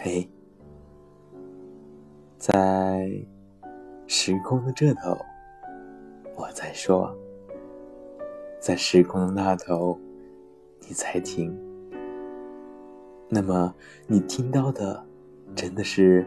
[0.00, 0.30] 嘿，
[2.38, 3.10] 在
[4.06, 5.18] 时空的这头，
[6.36, 7.12] 我在说；
[8.60, 9.98] 在时空的那头，
[10.86, 11.52] 你在听。
[13.28, 13.74] 那么，
[14.06, 15.04] 你听到的
[15.56, 16.24] 真的是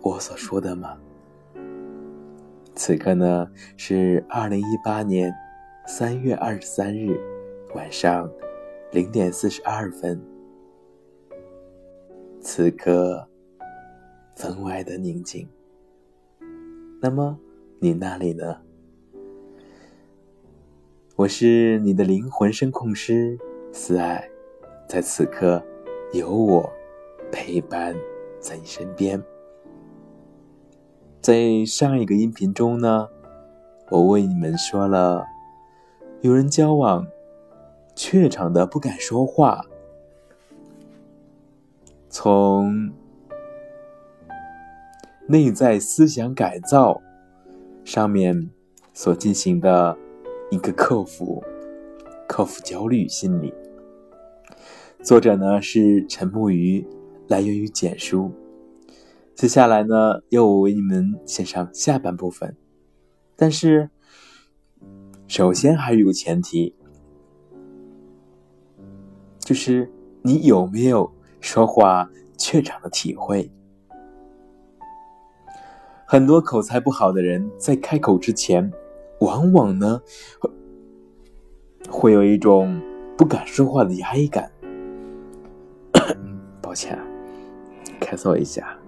[0.00, 0.96] 我所说的吗？
[2.76, 5.34] 此刻呢，是二零一八年
[5.88, 7.18] 三月二十三日
[7.74, 8.30] 晚上
[8.92, 10.22] 零点四十二分。
[12.50, 13.28] 此刻，
[14.34, 15.46] 分外的宁静。
[16.98, 17.38] 那么，
[17.78, 18.56] 你那里呢？
[21.14, 23.38] 我是你的灵魂声控师
[23.70, 24.26] 思爱，
[24.88, 25.62] 在此刻，
[26.14, 26.72] 有我
[27.30, 27.94] 陪伴
[28.40, 29.22] 在你身边。
[31.20, 33.10] 在上一个音频中呢，
[33.90, 35.22] 我为你们说了，
[36.22, 37.06] 有人交往，
[37.94, 39.62] 怯场的不敢说话。
[42.20, 42.90] 从
[45.28, 47.00] 内在思想改造
[47.84, 48.50] 上面
[48.92, 49.96] 所进行的
[50.50, 51.40] 一个克服，
[52.26, 53.54] 克服焦虑心理。
[55.00, 56.84] 作者呢是陈木鱼，
[57.28, 58.32] 来源于简书。
[59.36, 62.56] 接下来呢，要我为你们献上下半部分，
[63.36, 63.90] 但是
[65.28, 66.74] 首先还有个前提，
[69.38, 69.88] 就是
[70.22, 71.16] 你有没有？
[71.40, 73.50] 说话怯场的体会，
[76.06, 78.72] 很多口才不好的人在开口之前，
[79.20, 80.00] 往往呢
[81.88, 82.80] 会有一种
[83.16, 84.50] 不敢说话的压抑感。
[86.60, 86.98] 抱歉，
[88.00, 88.78] 咳嗽一下，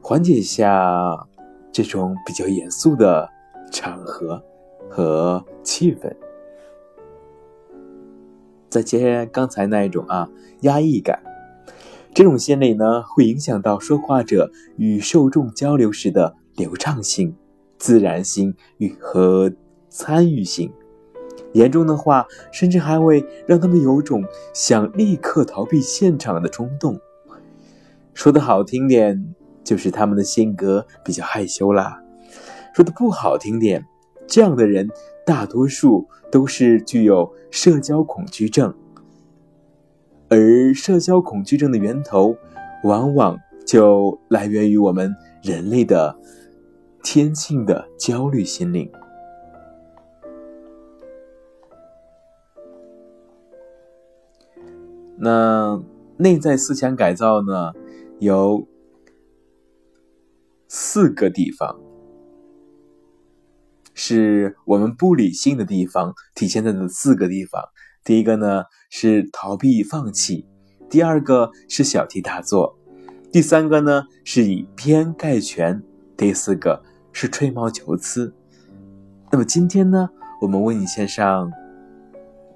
[0.00, 1.26] 缓解一下
[1.72, 3.28] 这种比较严肃的
[3.72, 4.42] 场合
[4.88, 6.14] 和气氛。
[8.68, 10.28] 再接刚才那一种啊，
[10.60, 11.22] 压抑感，
[12.14, 17.34] 这种心理呢，会影响到说话者与受众交流时的流畅性、
[17.78, 19.52] 自然性与和
[19.88, 20.72] 参与性。
[21.52, 24.22] 严重的话，甚至还会让他们有种
[24.52, 27.00] 想立刻逃避现场的冲动。
[28.12, 32.02] 说的好听点，就是他们的性格比较害羞啦；
[32.74, 33.86] 说的不好听点，
[34.26, 34.88] 这样的人。
[35.28, 38.74] 大多数都是具有社交恐惧症，
[40.30, 42.34] 而社交恐惧症的源头，
[42.84, 46.18] 往往就来源于我们人类的
[47.02, 48.90] 天性的焦虑心理。
[55.18, 55.78] 那
[56.16, 57.74] 内在思想改造呢，
[58.18, 58.66] 有
[60.68, 61.87] 四个地方。
[64.00, 67.60] 是我们不理性的地方体现在的四个地方。
[68.04, 70.46] 第一个呢是逃避放弃，
[70.88, 72.78] 第二个是小题大做，
[73.32, 75.82] 第三个呢是以偏概全，
[76.16, 76.80] 第四个
[77.12, 78.32] 是吹毛求疵。
[79.32, 80.08] 那么今天呢，
[80.40, 81.52] 我们为你献上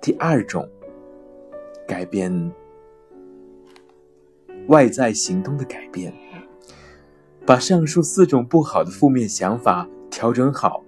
[0.01, 0.71] 第二种
[1.89, 2.53] 改变
[4.69, 6.15] 外在行动的改变，
[7.45, 10.85] 把上述四种不好的负面想法调整好。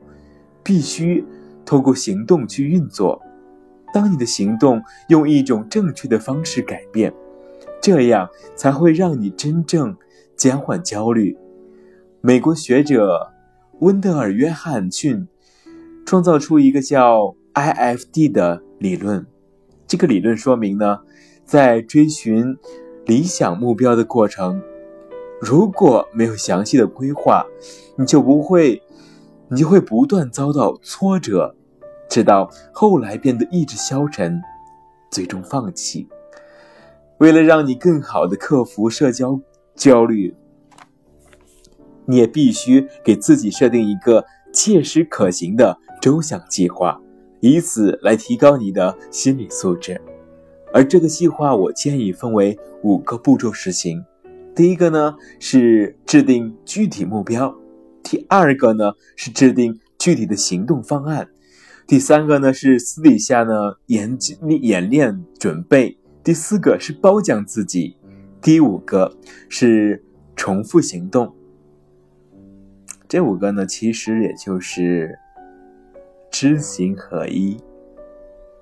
[0.65, 1.25] 必须
[1.65, 3.21] 透过行动去运作。
[3.93, 7.13] 当你的行动用一种正确的方式改变，
[7.81, 9.95] 这样才会让你真正
[10.35, 11.37] 减缓焦虑。
[12.21, 13.31] 美国学者
[13.81, 15.29] 温德尔·约翰逊
[16.05, 19.25] 创造出一个叫 IFD 的理论。
[19.87, 20.99] 这个理论说明呢，
[21.45, 22.57] 在追寻
[23.05, 24.61] 理想目标的过程，
[25.41, 27.47] 如果没有详细的规划，
[27.97, 28.83] 你就不会。
[29.55, 31.55] 你就会不断遭到挫折，
[32.09, 34.43] 直到后来变得意志消沉，
[35.13, 36.09] 最终放弃。
[37.19, 39.41] 为了让你更好的克服社交
[39.77, 40.35] 焦虑，
[42.05, 47.01] 你也必须给自己设定一个切实可行的周详计划，
[47.39, 50.01] 以此来提高你的心理素质。
[50.73, 54.05] 而这个计划，我建议分为五个步骤实行。
[54.53, 57.57] 第一个呢，是制定具体目标。
[58.05, 61.31] 第二个呢是制定具体的行动方案，
[61.87, 64.17] 第三个呢是私底下呢演
[64.61, 67.97] 演练准备，第四个是褒奖自己，
[68.43, 69.17] 第五个
[69.49, 70.05] 是
[70.37, 71.35] 重复行动。
[73.09, 75.19] 这五个呢其实也就是
[76.31, 77.57] 知行合一，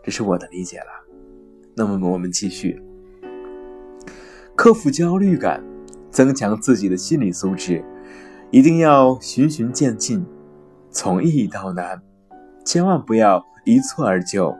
[0.02, 0.86] 这是我的理解了。
[1.74, 2.80] 那么我们继续，
[4.54, 5.64] 克服焦虑感，
[6.10, 7.84] 增强自己的心理素质。
[8.52, 10.26] 一定要循序渐进，
[10.90, 12.02] 从易到难，
[12.66, 14.54] 千万不要一蹴而就，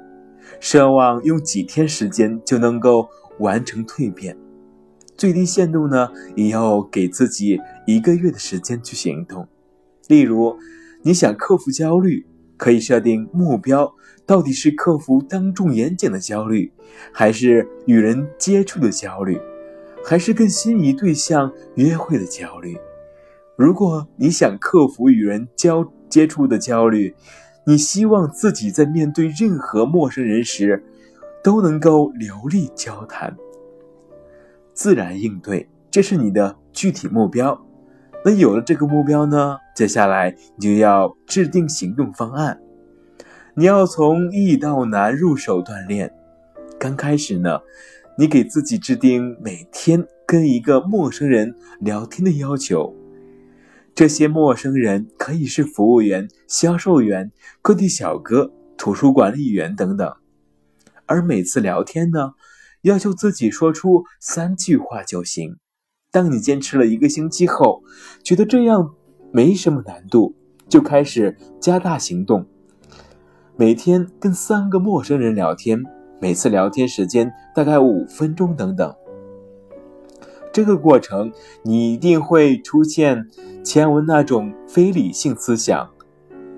[0.62, 3.06] 奢望用几天时间就能够
[3.38, 4.34] 完成蜕变。
[5.14, 9.46] 最低限度呢，也要给自己一个月的时间去行动。
[10.08, 10.56] 例如，
[11.02, 13.92] 你想克服焦虑，可以设定目标，
[14.24, 16.72] 到底是克服当众演讲的焦虑，
[17.12, 19.38] 还是与人接触的焦虑，
[20.02, 22.78] 还是跟心仪对象约会的焦虑？
[23.62, 27.14] 如果你想克服与人交接触的焦虑，
[27.64, 30.82] 你希望自己在面对任何陌生人时，
[31.44, 33.36] 都能够流利交谈。
[34.74, 37.64] 自然应对，这是你的具体目标。
[38.24, 39.56] 那有了这个目标呢？
[39.76, 42.60] 接下来你就要制定行动方案。
[43.54, 46.12] 你要从易到难入手锻炼。
[46.80, 47.60] 刚开始呢，
[48.18, 52.92] 你给自己制定每天跟一个陌生人聊天的要求。
[53.94, 57.30] 这些陌生人可以是服务员、销售员、
[57.60, 60.14] 各地小哥、图书管理员等等。
[61.06, 62.32] 而每次聊天呢？
[62.82, 65.58] 要求自己说出三句话就行。
[66.10, 67.82] 当你坚持了一个星期后，
[68.24, 68.94] 觉得这样
[69.30, 70.34] 没什么难度，
[70.68, 72.46] 就开始加大行动。
[73.56, 75.80] 每天跟三个陌生人聊天，
[76.20, 78.92] 每次聊天时间大概五分钟等等。
[80.52, 81.32] 这个过程
[81.62, 83.28] 你一定会出现
[83.64, 85.90] 前文那种非理性思想，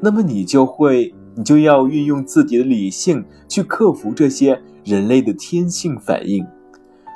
[0.00, 4.60] 那么你就会，你就要运用自己的理性去克服这些。
[4.84, 6.46] 人类的天性反应，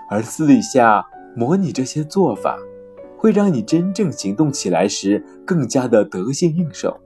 [0.08, 1.04] 而私底下
[1.36, 2.56] 模拟这些做法，
[3.18, 6.98] 会让你真正行动起来时更加的得心应手。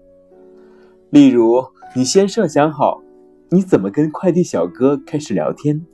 [1.11, 1.65] 例如，
[1.97, 3.03] 你先设想好
[3.51, 5.85] 你怎么跟快递小哥开始聊天，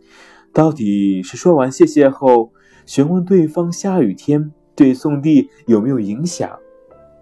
[0.52, 2.52] 到底是说完谢谢后
[2.88, 6.58] 询问对方下雨天对送递有没有影响，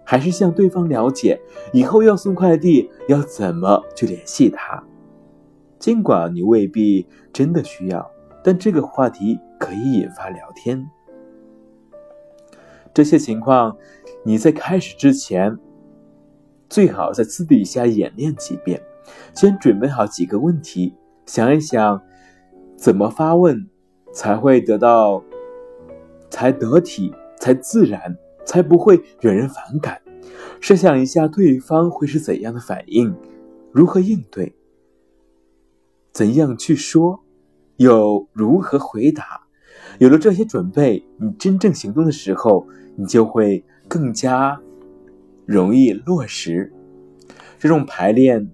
[0.05, 1.37] 还是向对方了解
[1.73, 4.81] 以后要送快递要怎么去联系他。
[5.77, 8.09] 尽管你未必真的需要，
[8.41, 10.89] 但这个话题可以引发聊天。
[12.93, 13.75] 这些情况，
[14.23, 15.59] 你在开始之前，
[16.69, 18.81] 最好在私底下演练几遍，
[19.35, 22.01] 先准备好几个问题，想一想
[22.77, 23.67] 怎么发问
[24.13, 25.21] 才会得到，
[26.29, 30.01] 才得体，才自然，才不会惹人反感。
[30.59, 33.15] 设想一下对方会是怎样的反应，
[33.71, 34.55] 如何应对。
[36.11, 37.23] 怎样去说，
[37.75, 39.41] 又如何回答？
[39.99, 44.59] 有了这些准备，你真正行动的时候，你就会更加
[45.45, 46.73] 容易落实。
[47.59, 48.49] 这种排练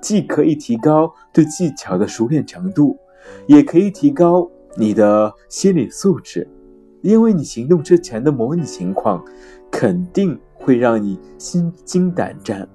[0.00, 2.98] 既可以提高对技巧的熟练程度，
[3.46, 6.46] 也可以提高你的心理素质，
[7.08, 9.24] 因为你行动之前的模拟情况，
[9.70, 12.68] 肯定会让你心惊胆战。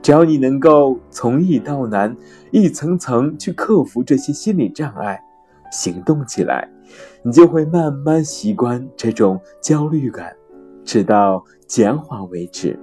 [0.00, 2.16] 只要你能够从易到难，
[2.50, 5.22] 一层层去克服这些心理障碍，
[5.70, 6.66] 行动起来，
[7.22, 10.34] 你就会慢慢习惯这种焦虑感，
[10.82, 12.80] 直到减缓为止。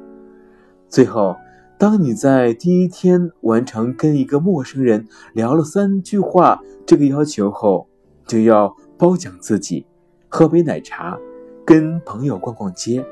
[0.87, 1.35] 最后，
[1.79, 7.89] 当你在第一天完成跟一个陌生人聊了三句话这个要求后，
[8.27, 9.87] 就要褒奖自己，
[10.29, 11.17] 喝杯奶茶，
[11.65, 13.05] 跟朋友逛逛街，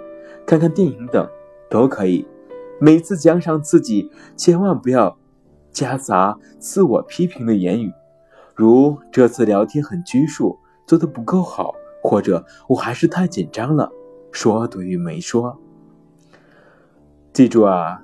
[0.46, 1.28] 看看电影等，
[1.70, 2.28] 都可以。
[2.80, 5.18] 每次奖赏自己，千万不要
[5.72, 7.94] 夹杂自我批评的言语，
[8.54, 13.90] 如这次聊天很拘束，做的不够好，或者我还是太紧张了，
[14.32, 15.58] 说等于没说。
[17.32, 18.04] 记住啊，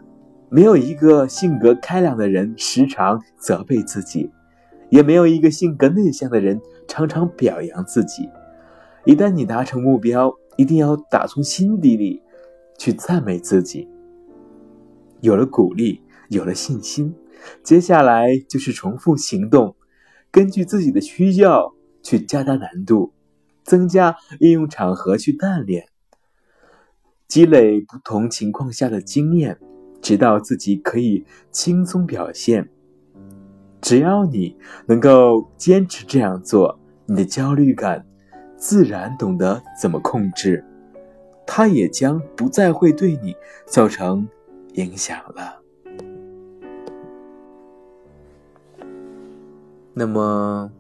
[0.50, 4.32] 没有一个性格开朗的人时常责备自己，
[4.90, 8.30] 也没有一个性格内向的人常常表扬自己。
[9.04, 12.22] 一旦你达成目标，一定要打从心底里
[12.78, 13.88] 去赞美自己。
[15.22, 17.16] 有了鼓励，有了信心，
[17.64, 19.76] 接下来就是重复行动，
[20.30, 23.14] 根据自己的需要去加大难度，
[23.64, 25.88] 增加应用场合去锻炼，
[27.28, 29.58] 积累不同情况下的经验，
[30.02, 32.70] 直到自己可以轻松表现。
[33.82, 34.56] 只要你
[34.86, 38.06] 能够坚持这样做，你的焦虑感
[38.62, 40.64] 自然懂得怎么控制，
[41.48, 44.28] 它也将不再会对你造成。
[44.76, 45.62] 影响了。
[49.94, 50.72] 那么，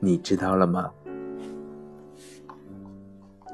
[0.00, 0.90] 你知道了吗？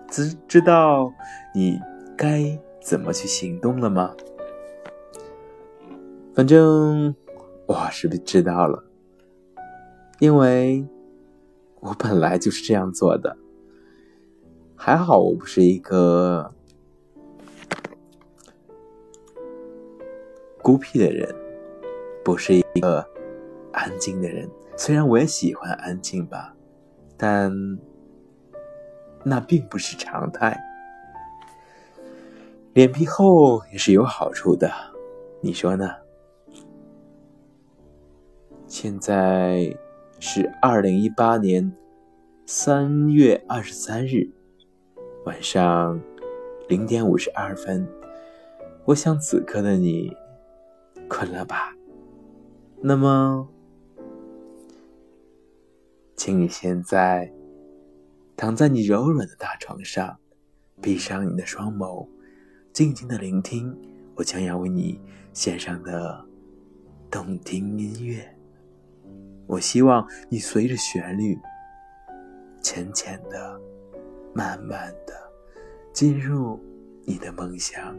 [0.09, 1.13] 知知道
[1.53, 1.81] 你
[2.17, 4.15] 该怎么去行动了吗？
[6.33, 7.13] 反正
[7.67, 8.85] 我是知道了，
[10.21, 10.87] 因为
[11.81, 13.37] 我本来就是这样做的。
[14.77, 16.55] 还好我不是一个。
[20.61, 21.35] 孤僻的人，
[22.23, 23.03] 不是一个
[23.73, 24.47] 安静的人。
[24.77, 26.55] 虽然我也喜欢安静吧，
[27.17, 27.51] 但
[29.25, 30.63] 那并不是常态。
[32.75, 34.71] 脸皮厚也是有好处的，
[35.41, 35.89] 你说呢？
[38.67, 39.75] 现在
[40.21, 41.73] 是二零一八年
[42.45, 44.29] 三月二十三日
[45.25, 46.01] 晚上
[46.69, 47.87] 零点五十二分。
[48.85, 50.13] 我想此刻的你
[51.09, 51.73] 困了吧？
[52.81, 53.49] 那么，
[56.17, 57.33] 请你现在
[58.37, 60.19] 躺在你柔软的大床上，
[60.81, 62.09] 闭上你的双眸，
[62.73, 63.77] 静静的聆听
[64.17, 65.01] 我将要为你
[65.33, 66.25] 献上的
[67.09, 68.38] 动听音乐。
[69.49, 71.39] 我希望你随着旋律，
[72.61, 73.59] 浅浅的、
[74.35, 75.15] 慢慢的
[75.91, 76.63] 进入
[77.07, 77.97] 你的梦乡，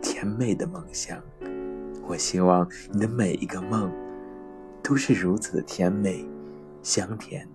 [0.00, 1.20] 甜美的梦乡。
[2.06, 3.92] 我希望你的每一个梦
[4.84, 6.24] 都是如此的甜美、
[6.80, 7.49] 香甜。